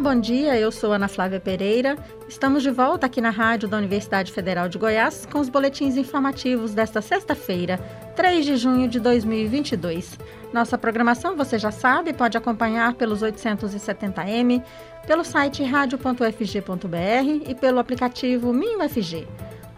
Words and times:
Bom 0.00 0.20
dia. 0.20 0.56
Eu 0.56 0.70
sou 0.70 0.92
Ana 0.92 1.08
Flávia 1.08 1.40
Pereira. 1.40 1.98
Estamos 2.28 2.62
de 2.62 2.70
volta 2.70 3.06
aqui 3.06 3.20
na 3.20 3.30
rádio 3.30 3.68
da 3.68 3.76
Universidade 3.76 4.30
Federal 4.30 4.68
de 4.68 4.78
Goiás 4.78 5.26
com 5.26 5.40
os 5.40 5.48
boletins 5.48 5.96
informativos 5.96 6.72
desta 6.72 7.02
sexta-feira, 7.02 7.78
3 8.14 8.46
de 8.46 8.56
junho 8.56 8.88
de 8.88 9.00
2022. 9.00 10.16
Nossa 10.52 10.78
programação, 10.78 11.36
você 11.36 11.58
já 11.58 11.72
sabe, 11.72 12.12
pode 12.12 12.38
acompanhar 12.38 12.94
pelos 12.94 13.22
870m, 13.22 14.62
pelo 15.04 15.24
site 15.24 15.64
radio.fg.br 15.64 17.50
e 17.50 17.54
pelo 17.56 17.80
aplicativo 17.80 18.52
MinUFG. 18.52 19.26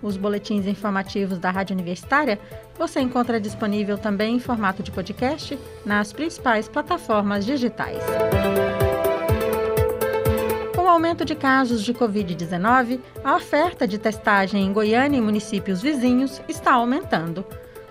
Os 0.02 0.18
boletins 0.18 0.66
informativos 0.66 1.38
da 1.38 1.50
Rádio 1.50 1.72
Universitária 1.74 2.38
você 2.78 3.00
encontra 3.00 3.40
disponível 3.40 3.96
também 3.96 4.36
em 4.36 4.40
formato 4.40 4.82
de 4.82 4.90
podcast 4.90 5.58
nas 5.84 6.12
principais 6.12 6.68
plataformas 6.68 7.46
digitais 7.46 8.02
aumento 10.90 11.24
de 11.24 11.34
casos 11.34 11.82
de 11.82 11.94
Covid-19, 11.94 13.00
a 13.22 13.36
oferta 13.36 13.86
de 13.86 13.98
testagem 13.98 14.64
em 14.64 14.72
Goiânia 14.72 15.18
e 15.18 15.20
municípios 15.20 15.80
vizinhos 15.80 16.42
está 16.48 16.72
aumentando. 16.72 17.44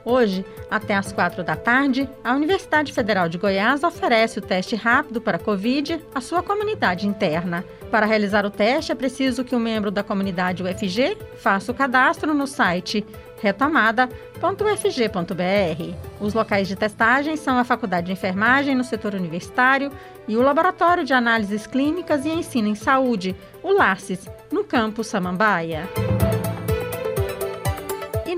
Hoje, 0.10 0.44
até 0.72 0.96
às 0.96 1.12
quatro 1.12 1.44
da 1.44 1.56
tarde, 1.56 2.10
a 2.24 2.34
Universidade 2.34 2.92
Federal 2.92 3.30
de 3.30 3.38
Goiás 3.38 3.84
oferece 3.84 4.40
o 4.40 4.42
teste 4.42 4.76
rápido 4.76 5.22
para 5.22 5.38
Covid 5.38 6.04
à 6.16 6.20
sua 6.20 6.42
comunidade 6.42 7.08
interna. 7.08 7.64
Para 7.92 8.08
realizar 8.08 8.44
o 8.44 8.50
teste, 8.50 8.92
é 8.92 8.96
preciso 8.96 9.44
que 9.44 9.56
um 9.56 9.60
membro 9.60 9.92
da 9.92 10.02
comunidade 10.02 10.64
UFG 10.64 11.16
faça 11.38 11.72
o 11.72 11.76
cadastro 11.76 12.34
no 12.34 12.48
site 12.48 13.06
retomada.ufg.br. 13.40 15.96
Os 16.20 16.34
locais 16.34 16.68
de 16.68 16.76
testagem 16.76 17.38
são 17.38 17.60
a 17.60 17.64
Faculdade 17.64 18.08
de 18.08 18.14
Enfermagem 18.14 18.74
no 18.74 18.84
setor 18.84 19.14
universitário 19.14 19.92
e 20.28 20.36
o 20.36 20.42
Laboratório 20.42 21.06
de 21.06 21.14
Análises 21.14 21.68
Clínicas 21.68 22.26
e 22.26 22.30
Ensino 22.30 22.68
em 22.68 22.76
Saúde, 22.76 23.36
o 23.62 23.72
LACES, 23.72 24.28
no 24.52 24.64
campus 24.64 25.06
Samambaia. 25.06 25.88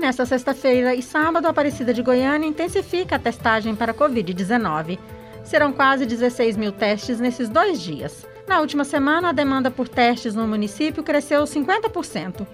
Nesta 0.02 0.26
sexta-feira 0.26 0.96
e 0.96 1.00
sábado, 1.00 1.46
a 1.46 1.50
Aparecida 1.50 1.94
de 1.94 2.02
Goiânia 2.02 2.48
intensifica 2.48 3.14
a 3.14 3.18
testagem 3.20 3.76
para 3.76 3.94
Covid-19. 3.94 4.98
Serão 5.44 5.72
quase 5.72 6.04
16 6.04 6.56
mil 6.56 6.72
testes 6.72 7.20
nesses 7.20 7.48
dois 7.48 7.80
dias. 7.80 8.26
Na 8.48 8.58
última 8.60 8.82
semana, 8.82 9.28
a 9.28 9.32
demanda 9.32 9.70
por 9.70 9.88
testes 9.88 10.34
no 10.34 10.44
município 10.44 11.04
cresceu 11.04 11.44
50%. 11.44 12.44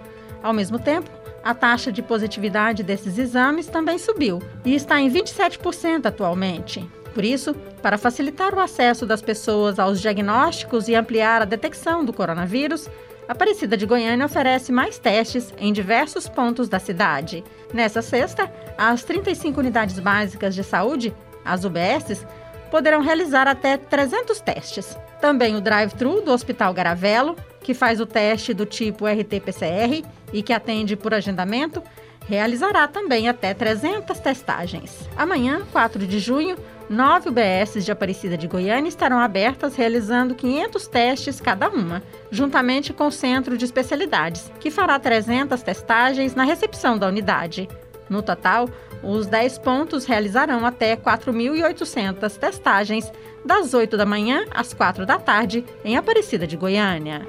Ao 0.42 0.52
mesmo 0.52 0.78
tempo, 0.78 1.08
a 1.42 1.54
taxa 1.54 1.90
de 1.90 2.02
positividade 2.02 2.82
desses 2.82 3.16
exames 3.16 3.66
também 3.66 3.96
subiu 3.96 4.42
e 4.62 4.74
está 4.74 5.00
em 5.00 5.10
27% 5.10 6.04
atualmente. 6.04 6.86
Por 7.14 7.24
isso, 7.24 7.54
para 7.80 7.96
facilitar 7.96 8.54
o 8.54 8.60
acesso 8.60 9.06
das 9.06 9.22
pessoas 9.22 9.78
aos 9.78 10.02
diagnósticos 10.02 10.86
e 10.86 10.94
ampliar 10.94 11.40
a 11.40 11.46
detecção 11.46 12.04
do 12.04 12.12
coronavírus, 12.12 12.90
Aparecida 13.28 13.76
de 13.76 13.84
Goiânia 13.84 14.24
oferece 14.24 14.72
mais 14.72 14.98
testes 14.98 15.52
em 15.58 15.70
diversos 15.70 16.26
pontos 16.26 16.66
da 16.66 16.78
cidade. 16.78 17.44
Nessa 17.74 18.00
sexta, 18.00 18.50
as 18.78 19.04
35 19.04 19.60
unidades 19.60 19.98
básicas 20.00 20.54
de 20.54 20.64
saúde, 20.64 21.14
as 21.44 21.62
UBSs, 21.62 22.26
poderão 22.70 23.02
realizar 23.02 23.46
até 23.46 23.76
300 23.76 24.40
testes. 24.40 24.96
Também 25.20 25.56
o 25.56 25.60
drive-thru 25.60 26.22
do 26.22 26.32
Hospital 26.32 26.72
Garavelo, 26.72 27.36
que 27.60 27.74
faz 27.74 28.00
o 28.00 28.06
teste 28.06 28.54
do 28.54 28.64
tipo 28.64 29.06
RT-PCR 29.06 30.04
e 30.32 30.42
que 30.42 30.52
atende 30.54 30.96
por 30.96 31.12
agendamento, 31.12 31.82
realizará 32.26 32.88
também 32.88 33.28
até 33.28 33.52
300 33.52 34.18
testagens. 34.20 35.08
Amanhã, 35.16 35.62
4 35.70 36.06
de 36.06 36.18
junho, 36.18 36.56
nove 36.88 37.28
UBSs 37.28 37.84
de 37.84 37.92
Aparecida 37.92 38.36
de 38.36 38.46
Goiânia 38.46 38.88
estarão 38.88 39.18
abertas 39.18 39.76
realizando 39.76 40.34
500 40.34 40.86
testes 40.88 41.40
cada 41.40 41.68
uma, 41.68 42.02
juntamente 42.30 42.92
com 42.92 43.06
o 43.06 43.12
Centro 43.12 43.56
de 43.56 43.64
Especialidades, 43.64 44.50
que 44.60 44.70
fará 44.70 44.98
300 44.98 45.62
testagens 45.62 46.34
na 46.34 46.44
recepção 46.44 46.98
da 46.98 47.08
unidade. 47.08 47.68
No 48.08 48.22
total, 48.22 48.68
os 49.02 49.26
10 49.26 49.58
pontos 49.58 50.06
realizarão 50.06 50.64
até 50.64 50.96
4.800 50.96 52.38
testagens, 52.38 53.12
das 53.44 53.74
8 53.74 53.96
da 53.96 54.06
manhã 54.06 54.44
às 54.50 54.74
4 54.74 55.06
da 55.06 55.18
tarde, 55.18 55.64
em 55.84 55.96
Aparecida 55.96 56.46
de 56.46 56.56
Goiânia. 56.56 57.26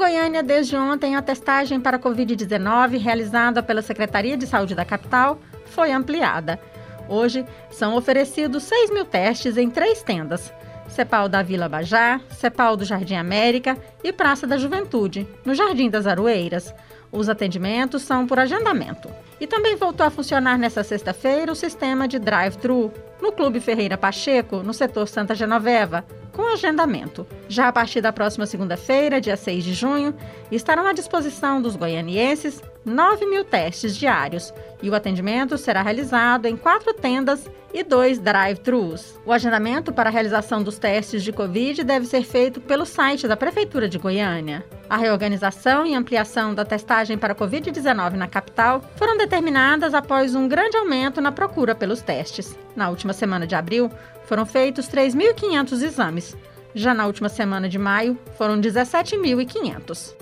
Goiânia, 0.00 0.42
desde 0.42 0.76
ontem, 0.76 1.14
a 1.14 1.22
testagem 1.22 1.78
para 1.78 1.98
Covid-19, 1.98 2.98
realizada 2.98 3.62
pela 3.62 3.80
Secretaria 3.80 4.36
de 4.36 4.46
Saúde 4.46 4.74
da 4.74 4.84
capital, 4.84 5.38
foi 5.66 5.92
ampliada. 5.92 6.58
Hoje, 7.10 7.44
são 7.70 7.96
oferecidos 7.96 8.62
6 8.62 8.90
mil 8.90 9.04
testes 9.04 9.56
em 9.56 9.68
três 9.68 10.00
tendas. 10.00 10.52
Cepal 10.88 11.28
da 11.28 11.42
Vila 11.42 11.68
Bajá, 11.68 12.20
Cepal 12.30 12.76
do 12.76 12.84
Jardim 12.84 13.16
América 13.16 13.76
e 14.02 14.12
Praça 14.12 14.46
da 14.46 14.56
Juventude, 14.56 15.26
no 15.44 15.52
Jardim 15.52 15.90
das 15.90 16.06
Aroeiras. 16.06 16.72
Os 17.10 17.28
atendimentos 17.28 18.02
são 18.02 18.26
por 18.26 18.38
agendamento. 18.38 19.10
E 19.40 19.46
também 19.46 19.74
voltou 19.74 20.06
a 20.06 20.10
funcionar 20.10 20.56
nesta 20.56 20.84
sexta-feira 20.84 21.50
o 21.50 21.56
sistema 21.56 22.06
de 22.06 22.20
drive-thru 22.20 22.92
no 23.20 23.32
Clube 23.32 23.58
Ferreira 23.58 23.98
Pacheco, 23.98 24.62
no 24.62 24.72
setor 24.72 25.08
Santa 25.08 25.34
Genoveva, 25.34 26.04
com 26.32 26.42
agendamento. 26.42 27.26
Já 27.48 27.66
a 27.66 27.72
partir 27.72 28.00
da 28.00 28.12
próxima 28.12 28.46
segunda-feira, 28.46 29.20
dia 29.20 29.36
6 29.36 29.64
de 29.64 29.74
junho, 29.74 30.14
estarão 30.50 30.86
à 30.86 30.92
disposição 30.92 31.60
dos 31.60 31.74
goianienses 31.74 32.62
9 32.84 33.26
mil 33.26 33.44
testes 33.44 33.96
diários 33.96 34.52
e 34.82 34.88
o 34.88 34.94
atendimento 34.94 35.58
será 35.58 35.82
realizado 35.82 36.46
em 36.46 36.56
quatro 36.56 36.94
tendas 36.94 37.48
e 37.72 37.84
dois 37.84 38.18
drive-thrus. 38.18 39.18
O 39.24 39.32
agendamento 39.32 39.92
para 39.92 40.08
a 40.08 40.12
realização 40.12 40.62
dos 40.62 40.78
testes 40.78 41.22
de 41.22 41.32
Covid 41.32 41.84
deve 41.84 42.06
ser 42.06 42.22
feito 42.22 42.60
pelo 42.60 42.84
site 42.84 43.28
da 43.28 43.36
Prefeitura 43.36 43.88
de 43.88 43.98
Goiânia. 43.98 44.64
A 44.88 44.96
reorganização 44.96 45.86
e 45.86 45.94
ampliação 45.94 46.54
da 46.54 46.64
testagem 46.64 47.16
para 47.16 47.34
Covid-19 47.34 48.14
na 48.14 48.26
capital 48.26 48.82
foram 48.96 49.16
determinadas 49.16 49.94
após 49.94 50.34
um 50.34 50.48
grande 50.48 50.76
aumento 50.76 51.20
na 51.20 51.30
procura 51.30 51.74
pelos 51.74 52.00
testes. 52.00 52.58
Na 52.74 52.88
última 52.88 53.12
semana 53.12 53.46
de 53.46 53.54
abril, 53.54 53.90
foram 54.24 54.44
feitos 54.44 54.88
3.500 54.88 55.82
exames. 55.82 56.36
Já 56.74 56.94
na 56.94 57.06
última 57.06 57.28
semana 57.28 57.68
de 57.68 57.78
maio, 57.78 58.18
foram 58.36 58.60
17.500. 58.60 60.14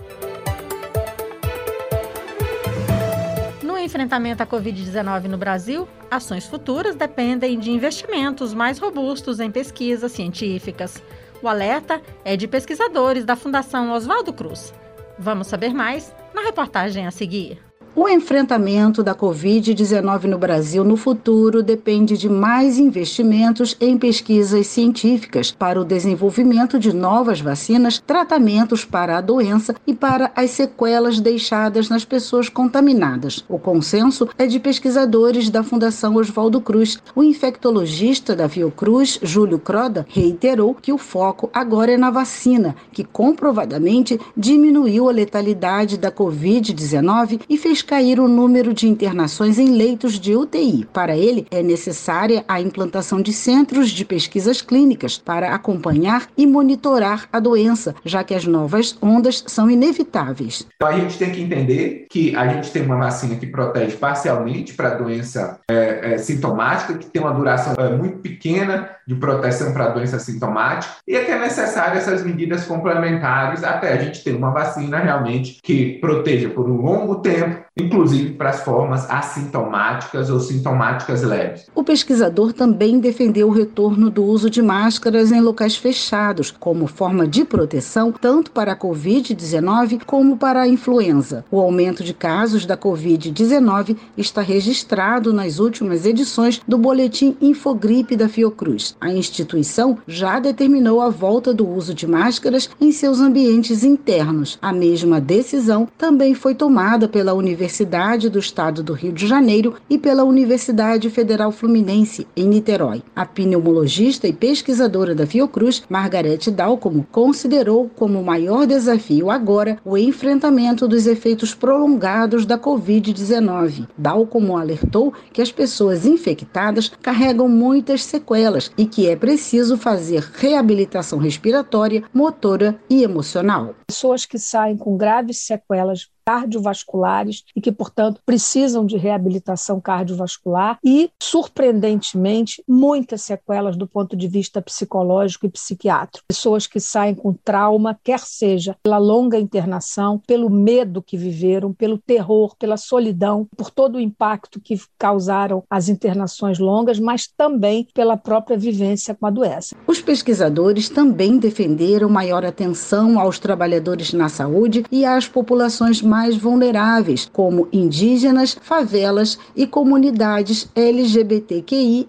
enfrentamento 3.89 4.43
à 4.43 4.47
Covid-19 4.47 5.25
no 5.25 5.39
Brasil, 5.39 5.89
ações 6.11 6.47
futuras 6.47 6.95
dependem 6.95 7.59
de 7.59 7.71
investimentos 7.71 8.53
mais 8.53 8.79
robustos 8.79 9.41
em 9.41 9.51
pesquisas 9.51 10.13
científicas. 10.13 11.03
O 11.43 11.49
alerta 11.49 12.01
é 12.23 12.37
de 12.37 12.47
pesquisadores 12.47 13.25
da 13.25 13.35
Fundação 13.35 13.91
Oswaldo 13.93 14.33
Cruz. 14.33 14.75
Vamos 15.19 15.47
saber 15.47 15.73
mais 15.73 16.15
na 16.35 16.43
reportagem 16.43 17.07
a 17.07 17.11
seguir. 17.11 17.68
O 18.01 18.09
enfrentamento 18.09 19.03
da 19.03 19.13
Covid-19 19.13 20.27
no 20.27 20.39
Brasil 20.39 20.85
no 20.85 20.97
futuro 20.97 21.65
depende 21.65 22.17
de 22.17 22.29
mais 22.29 22.79
investimentos 22.79 23.77
em 23.81 23.99
pesquisas 23.99 24.69
científicas 24.69 25.51
para 25.51 25.81
o 25.81 25.85
desenvolvimento 25.85 26.79
de 26.79 26.93
novas 26.93 27.41
vacinas, 27.41 27.99
tratamentos 27.99 28.85
para 28.85 29.19
a 29.19 29.21
doença 29.21 29.75
e 29.85 29.93
para 29.93 30.31
as 30.37 30.51
sequelas 30.53 31.19
deixadas 31.19 31.89
nas 31.89 32.05
pessoas 32.05 32.49
contaminadas. 32.49 33.45
O 33.49 33.59
consenso 33.59 34.29
é 34.39 34.47
de 34.47 34.61
pesquisadores 34.61 35.51
da 35.51 35.65
Fundação 35.65 36.15
Oswaldo 36.15 36.61
Cruz. 36.61 37.03
O 37.17 37.25
infectologista 37.25 38.37
da 38.37 38.49
Fiocruz, 38.49 39.19
Júlio 39.25 39.59
Croda, 39.59 40.07
reiterou 40.09 40.73
que 40.73 40.93
o 40.93 40.99
foco 40.99 41.51
agora 41.53 41.91
é 41.91 41.97
na 41.97 42.13
vacina, 42.13 42.77
que 42.93 43.03
comprovadamente 43.03 44.21
diminuiu 44.37 45.09
a 45.09 45.13
letalidade 45.13 45.99
da 45.99 46.13
Covid-19 46.13 47.41
e 47.51 47.59
fez 47.59 47.88
cair 47.89 48.21
o 48.21 48.29
número 48.29 48.75
de 48.75 48.87
internações 48.87 49.59
em 49.59 49.71
leitos 49.71 50.21
de 50.21 50.37
UTI. 50.37 50.87
Para 50.93 51.17
ele, 51.17 51.47
é 51.51 51.63
necessária 51.63 52.45
a 52.47 52.61
implantação 52.61 53.23
de 53.23 53.33
centros 53.33 53.89
de 53.89 54.05
pesquisas 54.05 54.61
clínicas 54.61 55.17
para 55.17 55.55
acompanhar 55.55 56.29
e 56.37 56.47
monitorar 56.47 57.27
a 57.33 57.41
doença, 57.41 57.95
já 58.05 58.23
que 58.23 58.35
as 58.35 58.45
novas 58.45 58.97
ondas 59.01 59.43
são 59.47 59.71
inevitáveis. 59.71 60.67
Então, 60.77 60.89
a 60.89 61.01
gente 61.01 61.17
tem 61.17 61.33
que 61.33 61.41
entender 61.41 62.07
que 62.11 62.37
a 62.37 62.47
gente 62.49 62.71
tem 62.71 62.83
uma 62.83 62.99
vacina 62.99 63.37
que 63.37 63.47
protege 63.47 63.97
parcialmente 63.97 64.75
para 64.75 64.89
a 64.89 64.95
doença 64.95 65.59
é, 65.71 66.13
é, 66.13 66.19
sintomática, 66.19 66.93
que 66.93 67.07
tem 67.07 67.23
uma 67.23 67.33
duração 67.33 67.73
é, 67.79 67.97
muito 67.97 68.19
pequena 68.19 68.98
de 69.09 69.15
proteção 69.15 69.73
para 69.73 69.89
doença 69.89 70.19
sintomática, 70.19 70.97
e 71.07 71.17
é 71.17 71.25
que 71.25 71.31
é 71.31 71.39
necessário 71.39 71.97
essas 71.97 72.23
medidas 72.23 72.67
complementares 72.67 73.65
até 73.65 73.95
a 73.95 73.97
gente 73.97 74.23
ter 74.23 74.37
uma 74.37 74.51
vacina 74.51 74.99
realmente 74.99 75.61
que 75.63 75.99
proteja 75.99 76.51
por 76.51 76.69
um 76.69 76.77
longo 76.83 77.17
tempo 77.17 77.69
inclusive 77.79 78.33
para 78.33 78.51
as 78.51 78.61
formas 78.61 79.09
assintomáticas 79.09 80.31
ou 80.31 80.41
sintomáticas 80.41 81.23
leves. 81.23 81.67
O 81.75 81.85
pesquisador 81.85 82.53
também 82.53 82.99
defendeu 82.99 83.49
o 83.49 83.53
retorno 83.53 84.11
do 84.11 84.25
uso 84.25 84.51
de 84.51 84.61
máscaras 84.61 85.31
em 85.31 85.41
locais 85.41 85.77
fechados, 85.77 86.51
como 86.51 86.87
forma 86.87 87.27
de 87.27 87.45
proteção 87.45 88.13
tanto 88.13 88.51
para 88.51 88.73
a 88.73 88.77
Covid-19 88.77 90.01
como 90.05 90.37
para 90.37 90.63
a 90.63 90.69
influenza. 90.69 91.45
O 91.51 91.61
aumento 91.61 92.03
de 92.03 92.13
casos 92.13 92.67
da 92.67 92.77
Covid-19 92.77 93.97
está 94.17 94.43
registrado 94.43 95.33
nas 95.33 95.59
últimas 95.59 96.05
edições 96.05 96.61
do 96.67 96.77
boletim 96.77 97.37
Infogripe 97.41 98.17
da 98.17 98.29
Fiocruz. 98.29 98.97
A 99.01 99.13
instituição 99.13 99.99
já 100.09 100.41
determinou 100.41 101.01
a 101.01 101.09
volta 101.09 101.55
do 101.55 101.69
uso 101.69 101.95
de 101.95 102.05
máscaras 102.05 102.69
em 102.81 102.91
seus 102.91 103.21
ambientes 103.21 103.85
internos. 103.85 104.59
A 104.61 104.73
mesma 104.73 105.21
decisão 105.21 105.87
também 105.97 106.35
foi 106.35 106.53
tomada 106.53 107.09
pela 107.09 107.33
Universidade 107.33 108.29
do 108.29 108.41
Estado 108.41 108.83
do 108.83 108.93
Rio 108.93 109.13
de 109.13 109.27
Janeiro 109.27 109.75
e 109.89 109.97
pela 109.99 110.25
Universidade 110.25 111.09
Federal 111.11 111.53
Fluminense, 111.53 112.27
em 112.37 112.49
Niterói. 112.49 113.03
A 113.15 113.25
pneumologista 113.25 114.27
e 114.27 114.33
pesquisadora 114.33 115.15
da 115.15 115.27
Fiocruz, 115.27 115.85
Margarete 115.89 116.51
Dalcomo, 116.51 117.07
considerou 117.13 117.89
como 117.95 118.21
o 118.21 118.25
maior 118.25 118.67
desafio 118.67 119.31
agora 119.31 119.79
o 119.85 119.97
enfrentamento 119.97 120.89
dos 120.89 121.07
efeitos 121.07 121.55
prolongados 121.55 122.45
da 122.45 122.59
Covid-19. 122.59 123.87
Dalcomo 123.97 124.57
alertou 124.57 125.13
que 125.33 125.41
as 125.41 125.53
pessoas 125.53 126.05
infectadas 126.05 126.91
carregam 127.01 127.49
muitas 127.49 128.03
sequelas 128.03 128.73
e 128.77 128.88
que 128.89 129.09
é 129.09 129.15
preciso 129.15 129.77
fazer 129.77 130.21
reabilitação 130.35 131.19
respiratória, 131.19 132.03
motora 132.13 132.81
e 132.89 133.03
emocional. 133.03 133.75
Pessoas 133.87 134.25
que 134.25 134.39
saem 134.39 134.77
com 134.77 134.97
graves 134.97 135.39
sequelas 135.39 136.09
cardiovasculares 136.29 137.43
e 137.57 137.61
que, 137.61 137.73
portanto, 137.73 138.21
precisam 138.27 138.85
de 138.85 138.99
reabilitação 138.99 139.81
cardiovascular 139.81 140.79
e, 140.85 141.11
surpreendentemente, 141.23 142.63
muitas 142.69 143.23
sequelas 143.23 143.79
do 143.79 143.87
ponto 143.87 144.15
de 144.15 144.29
vista 144.29 144.61
psicológico 144.61 145.47
e 145.47 145.49
psiquiátrico. 145.49 146.27
Pessoas 146.29 146.67
que 146.67 146.81
saem 146.81 147.15
com 147.15 147.33
trauma, 147.33 147.99
quer 148.05 148.19
seja 148.19 148.77
pela 148.83 148.99
longa 148.99 149.39
internação, 149.39 150.21
pelo 150.27 150.51
medo 150.51 151.01
que 151.01 151.17
viveram, 151.17 151.73
pelo 151.73 151.97
terror, 151.97 152.55
pela 152.59 152.77
solidão, 152.77 153.49
por 153.57 153.71
todo 153.71 153.97
o 153.97 154.01
impacto 154.01 154.61
que 154.61 154.79
causaram 154.99 155.63
as 155.71 155.89
internações 155.89 156.59
longas, 156.59 157.01
mas 157.01 157.27
também 157.27 157.89
pela 157.95 158.19
própria 158.19 158.59
vivência 158.59 159.15
com 159.15 159.25
a 159.25 159.31
doença. 159.31 159.75
Os 159.87 160.03
pesquisadores 160.03 160.91
também 160.91 161.39
defenderam 161.39 162.11
maior 162.11 162.45
atenção 162.45 163.19
aos 163.19 163.39
trabalhadores 163.39 164.13
na 164.13 164.29
saúde 164.29 164.85
e 164.93 165.07
às 165.07 165.27
populações 165.27 166.03
mais 166.03 166.18
mais 166.19 166.37
vulneráveis, 166.37 167.31
como 167.33 167.69
indígenas, 167.73 168.59
favelas 168.61 169.39
e 169.55 169.69
comunidades 169.69 170.69
LGBTQIA. 170.75 172.09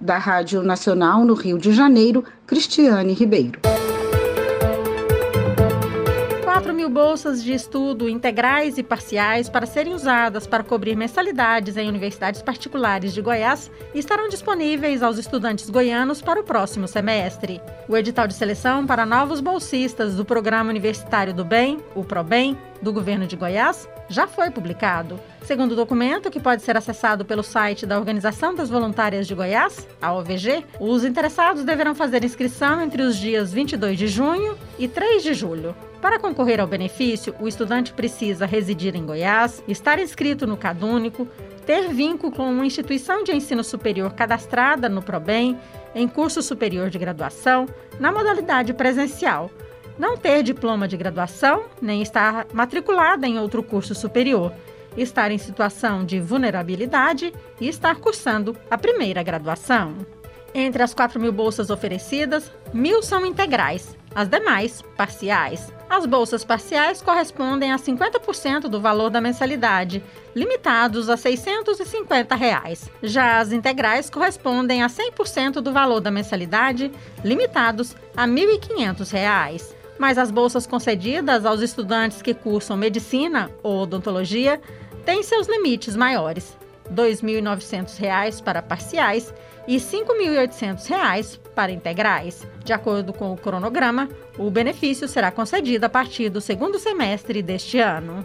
Da 0.00 0.18
Rádio 0.18 0.62
Nacional 0.62 1.24
no 1.24 1.34
Rio 1.34 1.58
de 1.58 1.72
Janeiro, 1.72 2.22
Cristiane 2.46 3.14
Ribeiro. 3.14 3.77
4 6.58 6.74
mil 6.74 6.90
bolsas 6.90 7.44
de 7.44 7.52
estudo 7.52 8.08
integrais 8.08 8.78
e 8.78 8.82
parciais 8.82 9.48
para 9.48 9.64
serem 9.64 9.94
usadas 9.94 10.44
para 10.44 10.64
cobrir 10.64 10.96
mensalidades 10.96 11.76
em 11.76 11.88
universidades 11.88 12.42
particulares 12.42 13.14
de 13.14 13.22
Goiás 13.22 13.70
estarão 13.94 14.28
disponíveis 14.28 15.00
aos 15.00 15.18
estudantes 15.18 15.70
goianos 15.70 16.20
para 16.20 16.40
o 16.40 16.42
próximo 16.42 16.88
semestre. 16.88 17.62
O 17.88 17.96
edital 17.96 18.26
de 18.26 18.34
seleção 18.34 18.84
para 18.88 19.06
novos 19.06 19.40
bolsistas 19.40 20.16
do 20.16 20.24
Programa 20.24 20.68
Universitário 20.68 21.32
do 21.32 21.44
Bem, 21.44 21.78
o 21.94 22.02
ProBem, 22.02 22.58
do 22.82 22.92
governo 22.92 23.28
de 23.28 23.36
Goiás, 23.36 23.88
já 24.08 24.26
foi 24.26 24.50
publicado. 24.50 25.20
Segundo 25.42 25.72
o 25.72 25.76
documento, 25.76 26.28
que 26.28 26.40
pode 26.40 26.62
ser 26.62 26.76
acessado 26.76 27.24
pelo 27.24 27.44
site 27.44 27.86
da 27.86 27.96
Organização 27.96 28.52
das 28.52 28.68
Voluntárias 28.68 29.28
de 29.28 29.34
Goiás, 29.34 29.86
a 30.02 30.12
OVG, 30.12 30.64
os 30.80 31.04
interessados 31.04 31.62
deverão 31.62 31.94
fazer 31.94 32.24
inscrição 32.24 32.82
entre 32.82 33.02
os 33.02 33.16
dias 33.16 33.52
22 33.52 33.96
de 33.96 34.08
junho 34.08 34.58
e 34.76 34.88
3 34.88 35.22
de 35.22 35.34
julho. 35.34 35.72
Para 36.00 36.18
concorrer 36.18 36.60
ao 36.60 36.66
benefício, 36.66 37.34
o 37.40 37.48
estudante 37.48 37.92
precisa 37.92 38.46
residir 38.46 38.94
em 38.94 39.04
Goiás, 39.04 39.62
estar 39.66 39.98
inscrito 39.98 40.46
no 40.46 40.56
CadÚnico, 40.56 41.26
ter 41.66 41.88
vínculo 41.88 42.32
com 42.32 42.50
uma 42.50 42.64
instituição 42.64 43.24
de 43.24 43.32
ensino 43.32 43.64
superior 43.64 44.12
cadastrada 44.12 44.88
no 44.88 45.02
ProBem, 45.02 45.58
em 45.94 46.06
curso 46.06 46.40
superior 46.40 46.88
de 46.88 46.98
graduação, 46.98 47.66
na 47.98 48.12
modalidade 48.12 48.72
presencial, 48.72 49.50
não 49.98 50.16
ter 50.16 50.44
diploma 50.44 50.86
de 50.86 50.96
graduação, 50.96 51.64
nem 51.82 52.00
estar 52.00 52.46
matriculada 52.52 53.26
em 53.26 53.38
outro 53.38 53.62
curso 53.62 53.92
superior, 53.94 54.52
estar 54.96 55.32
em 55.32 55.38
situação 55.38 56.04
de 56.04 56.20
vulnerabilidade 56.20 57.34
e 57.60 57.68
estar 57.68 57.96
cursando 57.96 58.56
a 58.70 58.78
primeira 58.78 59.22
graduação. 59.22 59.96
Entre 60.54 60.82
as 60.82 60.94
4 60.94 61.20
mil 61.20 61.32
bolsas 61.32 61.70
oferecidas, 61.70 62.50
mil 62.72 63.02
são 63.02 63.26
integrais, 63.26 63.96
as 64.14 64.28
demais, 64.28 64.80
parciais. 64.96 65.77
As 65.90 66.04
bolsas 66.04 66.44
parciais 66.44 67.00
correspondem 67.00 67.72
a 67.72 67.78
50% 67.78 68.68
do 68.68 68.78
valor 68.78 69.08
da 69.08 69.22
mensalidade, 69.22 70.04
limitados 70.34 71.08
a 71.08 71.16
650 71.16 72.34
reais. 72.34 72.90
Já 73.02 73.38
as 73.38 73.52
integrais 73.52 74.10
correspondem 74.10 74.82
a 74.82 74.88
100% 74.88 75.62
do 75.62 75.72
valor 75.72 76.00
da 76.00 76.10
mensalidade, 76.10 76.92
limitados 77.24 77.96
a 78.14 78.26
R$ 78.26 78.30
1.500. 78.30 79.74
Mas 79.98 80.18
as 80.18 80.30
bolsas 80.30 80.66
concedidas 80.66 81.46
aos 81.46 81.62
estudantes 81.62 82.20
que 82.20 82.34
cursam 82.34 82.76
medicina 82.76 83.50
ou 83.62 83.82
odontologia 83.82 84.60
têm 85.06 85.22
seus 85.22 85.48
limites 85.48 85.96
maiores. 85.96 86.54
R$ 86.90 86.94
2.900 86.94 88.42
para 88.42 88.60
parciais 88.60 89.32
e 89.68 89.74
R$ 89.74 89.80
5.800 89.80 91.38
para 91.54 91.70
integrais. 91.70 92.48
De 92.64 92.72
acordo 92.72 93.12
com 93.12 93.34
o 93.34 93.36
cronograma, 93.36 94.08
o 94.38 94.50
benefício 94.50 95.06
será 95.06 95.30
concedido 95.30 95.84
a 95.84 95.90
partir 95.90 96.30
do 96.30 96.40
segundo 96.40 96.78
semestre 96.78 97.42
deste 97.42 97.78
ano. 97.78 98.24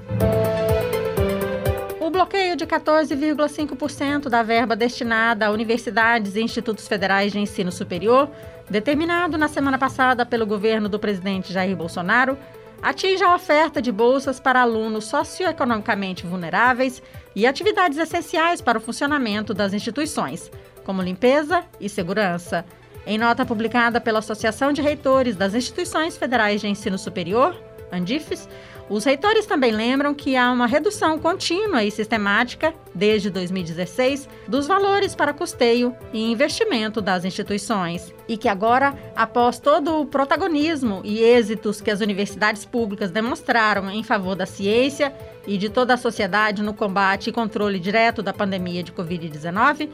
O 1.99 2.09
bloqueio 2.09 2.55
de 2.55 2.65
14,5% 2.65 4.29
da 4.29 4.41
verba 4.41 4.73
destinada 4.73 5.47
a 5.47 5.51
universidades 5.51 6.37
e 6.37 6.41
institutos 6.41 6.87
federais 6.87 7.33
de 7.33 7.39
ensino 7.39 7.73
superior, 7.73 8.29
determinado 8.69 9.37
na 9.37 9.49
semana 9.49 9.77
passada 9.77 10.25
pelo 10.25 10.45
governo 10.45 10.87
do 10.87 10.97
presidente 10.97 11.51
Jair 11.51 11.75
Bolsonaro, 11.75 12.37
atinge 12.81 13.23
a 13.23 13.35
oferta 13.35 13.81
de 13.81 13.91
bolsas 13.91 14.39
para 14.39 14.61
alunos 14.61 15.05
socioeconomicamente 15.05 16.25
vulneráveis 16.25 17.01
e 17.35 17.47
atividades 17.47 17.97
essenciais 17.97 18.61
para 18.61 18.77
o 18.77 18.81
funcionamento 18.81 19.53
das 19.53 19.73
instituições, 19.73 20.51
como 20.83 21.01
limpeza 21.01 21.63
e 21.79 21.89
segurança. 21.89 22.65
Em 23.05 23.17
nota 23.17 23.45
publicada 23.45 23.99
pela 23.99 24.19
Associação 24.19 24.71
de 24.71 24.81
Reitores 24.81 25.35
das 25.35 25.53
Instituições 25.53 26.15
Federais 26.15 26.61
de 26.61 26.67
Ensino 26.67 26.97
Superior, 26.97 27.55
ANDIFES, 27.91 28.47
os 28.89 29.05
reitores 29.05 29.45
também 29.45 29.71
lembram 29.71 30.13
que 30.13 30.35
há 30.35 30.51
uma 30.51 30.67
redução 30.67 31.17
contínua 31.17 31.83
e 31.83 31.89
sistemática, 31.89 32.73
desde 32.93 33.29
2016, 33.29 34.27
dos 34.47 34.67
valores 34.67 35.15
para 35.15 35.33
custeio 35.33 35.95
e 36.11 36.31
investimento 36.31 37.01
das 37.01 37.23
instituições. 37.23 38.13
E 38.27 38.35
que 38.35 38.49
agora, 38.49 38.93
após 39.15 39.57
todo 39.57 40.01
o 40.01 40.05
protagonismo 40.05 41.01
e 41.03 41.19
êxitos 41.19 41.79
que 41.79 41.89
as 41.89 42.01
universidades 42.01 42.65
públicas 42.65 43.09
demonstraram 43.09 43.89
em 43.89 44.03
favor 44.03 44.35
da 44.35 44.45
ciência 44.45 45.13
e 45.47 45.57
de 45.57 45.69
toda 45.69 45.93
a 45.93 45.97
sociedade 45.97 46.61
no 46.61 46.73
combate 46.73 47.29
e 47.29 47.33
controle 47.33 47.79
direto 47.79 48.21
da 48.21 48.33
pandemia 48.33 48.83
de 48.83 48.91
Covid-19, 48.91 49.89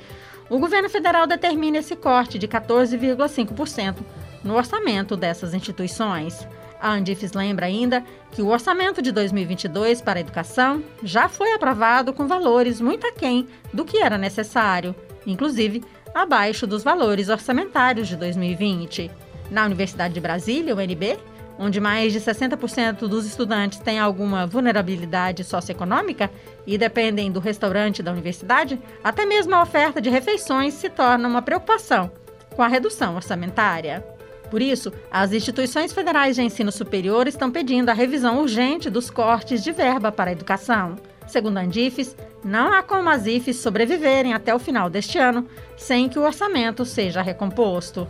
o 0.50 0.58
governo 0.58 0.90
federal 0.90 1.28
determina 1.28 1.78
esse 1.78 1.96
corte 1.96 2.40
de 2.40 2.48
14,5% 2.48 3.98
no 4.44 4.56
orçamento 4.56 5.16
dessas 5.16 5.54
instituições. 5.54 6.48
A 6.82 6.94
Andifes 6.94 7.34
lembra 7.34 7.66
ainda 7.66 8.04
que 8.32 8.42
o 8.42 8.48
orçamento 8.48 9.02
de 9.02 9.12
2022 9.12 10.02
para 10.02 10.20
a 10.20 10.22
educação 10.22 10.82
já 11.04 11.28
foi 11.28 11.54
aprovado 11.54 12.14
com 12.14 12.26
valores 12.26 12.80
muito 12.80 13.06
aquém 13.06 13.48
do 13.74 13.84
que 13.84 13.98
era 13.98 14.18
necessário, 14.18 14.96
inclusive 15.28 15.84
abaixo 16.14 16.66
dos 16.66 16.84
valores 16.84 17.30
orçamentários 17.30 18.08
de 18.08 18.16
2020. 18.16 19.12
Na 19.52 19.66
Universidade 19.66 20.14
de 20.14 20.22
Brasília, 20.22 20.76
UNB, 20.76 21.18
onde 21.60 21.82
mais 21.82 22.14
de 22.14 22.22
60% 22.22 23.00
dos 23.00 23.26
estudantes 23.26 23.80
têm 23.80 24.00
alguma 24.00 24.48
vulnerabilidade 24.48 25.44
socioeconômica 25.44 26.32
e 26.66 26.78
dependem 26.78 27.30
do 27.30 27.42
restaurante 27.42 28.02
da 28.02 28.14
universidade, 28.14 28.80
até 29.04 29.26
mesmo 29.26 29.54
a 29.54 29.62
oferta 29.62 30.02
de 30.02 30.10
refeições 30.10 30.74
se 30.74 30.90
torna 30.90 31.28
uma 31.28 31.42
preocupação 31.42 32.10
com 32.56 32.64
a 32.64 32.68
redução 32.68 33.16
orçamentária. 33.16 34.04
Por 34.50 34.62
isso, 34.62 34.92
as 35.12 35.32
instituições 35.32 35.94
federais 35.94 36.36
de 36.36 36.42
ensino 36.42 36.72
superior 36.72 37.28
estão 37.28 37.52
pedindo 37.52 37.90
a 37.90 37.94
revisão 37.94 38.40
urgente 38.40 38.90
dos 38.90 39.12
cortes 39.12 39.64
de 39.64 39.72
verba 39.72 40.12
para 40.12 40.30
a 40.30 40.34
educação. 40.34 40.96
Segundo 41.28 41.58
a 41.58 41.62
Andifes, 41.62 42.16
não 42.44 42.74
há 42.74 42.82
como 42.82 43.10
as 43.10 43.28
IFES 43.28 43.58
sobreviverem 43.58 44.34
até 44.34 44.56
o 44.56 44.60
final 44.60 44.90
deste 44.90 45.20
ano 45.20 45.46
sem 45.78 46.10
que 46.10 46.18
o 46.18 46.24
orçamento 46.24 46.84
seja 46.86 47.22
recomposto. 47.22 48.08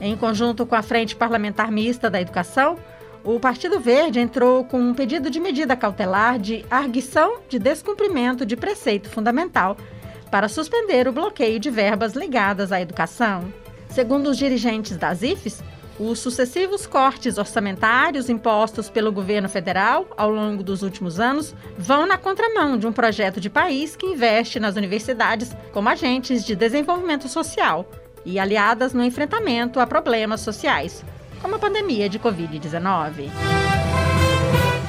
Em 0.00 0.16
conjunto 0.16 0.64
com 0.64 0.76
a 0.76 0.82
Frente 0.82 1.16
Parlamentar 1.16 1.72
Mista 1.72 2.08
da 2.08 2.20
Educação, 2.20 2.78
o 3.24 3.40
Partido 3.40 3.80
Verde 3.80 4.20
entrou 4.20 4.64
com 4.64 4.78
um 4.78 4.94
pedido 4.94 5.28
de 5.28 5.40
medida 5.40 5.76
cautelar 5.76 6.38
de 6.38 6.64
arguição 6.70 7.40
de 7.48 7.58
descumprimento 7.58 8.46
de 8.46 8.56
preceito 8.56 9.08
fundamental 9.08 9.76
para 10.30 10.48
suspender 10.48 11.08
o 11.08 11.12
bloqueio 11.12 11.58
de 11.58 11.68
verbas 11.68 12.14
ligadas 12.14 12.70
à 12.70 12.80
educação. 12.80 13.52
Segundo 13.88 14.30
os 14.30 14.38
dirigentes 14.38 14.96
das 14.96 15.22
IFES, 15.22 15.64
os 15.98 16.20
sucessivos 16.20 16.86
cortes 16.86 17.38
orçamentários 17.38 18.28
impostos 18.28 18.88
pelo 18.88 19.10
governo 19.10 19.48
federal 19.48 20.06
ao 20.16 20.30
longo 20.30 20.62
dos 20.62 20.82
últimos 20.82 21.18
anos 21.18 21.56
vão 21.76 22.06
na 22.06 22.16
contramão 22.16 22.78
de 22.78 22.86
um 22.86 22.92
projeto 22.92 23.40
de 23.40 23.50
país 23.50 23.96
que 23.96 24.06
investe 24.06 24.60
nas 24.60 24.76
universidades 24.76 25.56
como 25.72 25.88
agentes 25.88 26.44
de 26.44 26.54
desenvolvimento 26.54 27.28
social 27.28 27.84
e 28.24 28.38
aliadas 28.38 28.92
no 28.92 29.04
enfrentamento 29.04 29.80
a 29.80 29.86
problemas 29.86 30.40
sociais, 30.40 31.04
como 31.40 31.54
a 31.54 31.58
pandemia 31.58 32.08
de 32.08 32.18
Covid-19. 32.18 33.30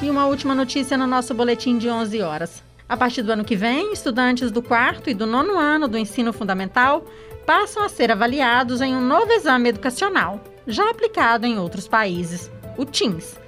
E 0.02 0.10
uma 0.10 0.26
última 0.26 0.54
notícia 0.54 0.96
no 0.96 1.06
nosso 1.06 1.34
boletim 1.34 1.78
de 1.78 1.88
11 1.88 2.22
horas. 2.22 2.62
A 2.88 2.96
partir 2.96 3.22
do 3.22 3.32
ano 3.32 3.44
que 3.44 3.54
vem, 3.54 3.92
estudantes 3.92 4.50
do 4.50 4.62
quarto 4.62 5.08
e 5.08 5.14
do 5.14 5.26
nono 5.26 5.56
ano 5.56 5.86
do 5.86 5.96
ensino 5.96 6.32
fundamental 6.32 7.04
passam 7.46 7.84
a 7.84 7.88
ser 7.88 8.10
avaliados 8.10 8.80
em 8.80 8.94
um 8.94 9.00
novo 9.00 9.30
exame 9.32 9.68
educacional, 9.68 10.40
já 10.66 10.90
aplicado 10.90 11.46
em 11.46 11.58
outros 11.58 11.86
países, 11.86 12.50
o 12.76 12.84
TIMSS. 12.84 13.38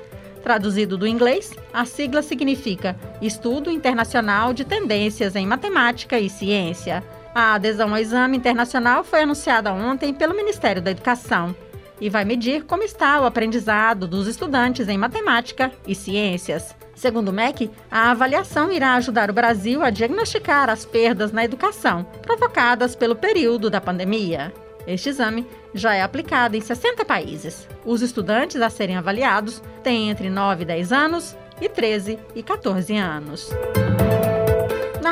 Traduzido 0.43 0.99
do 0.99 1.07
inglês, 1.07 1.57
a 1.73 1.85
sigla 1.85 2.21
significa 2.21 2.97
Estudo 3.21 3.71
Internacional 3.71 4.53
de 4.53 4.65
Tendências 4.65 5.37
em 5.37 5.47
Matemática 5.47 6.19
e 6.19 6.29
Ciência. 6.29 7.03
A 7.35 7.55
adesão 7.55 7.91
ao 7.91 7.99
exame 7.99 8.37
internacional 8.37 9.03
foi 9.03 9.23
anunciada 9.23 9.73
ontem 9.73 10.12
pelo 10.12 10.35
Ministério 10.35 10.83
da 10.83 10.91
Educação 10.91 11.55
e 12.01 12.11
vai 12.11 12.25
medir 12.25 12.65
como 12.65 12.83
está 12.83 13.21
o 13.21 13.25
aprendizado 13.25 14.07
dos 14.07 14.27
estudantes 14.27 14.89
em 14.89 14.99
matemática 14.99 15.73
e 15.87 15.95
ciências. 15.95 16.75
Segundo 16.95 17.29
o 17.29 17.33
MEC, 17.33 17.71
a 17.91 18.11
avaliação 18.11 18.71
irá 18.71 18.95
ajudar 18.95 19.31
o 19.31 19.33
Brasil 19.33 19.83
a 19.83 19.89
diagnosticar 19.89 20.69
as 20.69 20.85
perdas 20.85 21.33
na 21.33 21.45
educação 21.45 22.05
provocadas 22.21 22.95
pelo 22.95 23.17
período 23.17 23.71
da 23.71 23.81
pandemia. 23.81 24.53
Este 24.87 25.09
exame 25.09 25.47
já 25.73 25.95
é 25.95 26.03
aplicado 26.03 26.57
em 26.57 26.61
60 26.61 27.05
países. 27.05 27.67
Os 27.85 28.03
estudantes 28.03 28.61
a 28.61 28.69
serem 28.69 28.97
avaliados 28.97 29.62
têm 29.83 30.11
entre 30.11 30.29
9 30.29 30.62
e 30.62 30.67
10 30.67 30.93
anos 30.93 31.37
e 31.61 31.69
13 31.69 32.19
e 32.35 32.43
14 32.43 32.97
anos. 32.97 33.51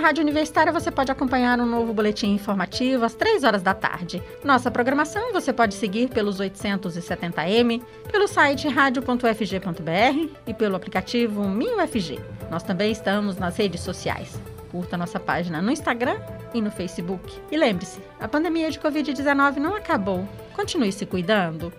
Rádio 0.01 0.23
Universitária 0.23 0.73
você 0.73 0.91
pode 0.91 1.13
acompanhar 1.13 1.61
um 1.61 1.67
novo 1.67 1.93
boletim 1.93 2.33
informativo 2.33 3.05
às 3.05 3.15
3 3.15 3.45
horas 3.45 3.63
da 3.63 3.75
tarde. 3.75 4.23
Nossa 4.43 4.71
programação 4.71 5.33
você 5.33 5.53
pode 5.53 5.75
seguir 5.75 6.09
pelos 6.09 6.39
870m, 6.41 7.83
pelo 8.11 8.27
site 8.27 8.69
radio.fg.br 8.69 10.35
e 10.47 10.55
pelo 10.55 10.77
aplicativo 10.77 11.47
MinUFG. 11.49 12.19
Nós 12.51 12.63
também 12.63 12.91
estamos 12.91 13.37
nas 13.37 13.57
redes 13.57 13.83
sociais. 13.83 14.41
Curta 14.71 14.97
nossa 14.97 15.21
página 15.21 15.61
no 15.61 15.71
Instagram 15.71 16.17
e 16.55 16.61
no 16.61 16.71
Facebook. 16.71 17.33
E 17.51 17.57
lembre-se, 17.57 18.01
a 18.19 18.27
pandemia 18.27 18.71
de 18.71 18.79
Covid-19 18.79 19.57
não 19.57 19.77
acabou. 19.77 20.27
Continue 20.55 20.93
se 20.93 21.05
cuidando. 21.05 21.73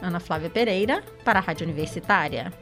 Ana 0.00 0.20
Flávia 0.20 0.50
Pereira, 0.50 1.02
para 1.24 1.38
a 1.38 1.42
Rádio 1.42 1.64
Universitária. 1.64 2.52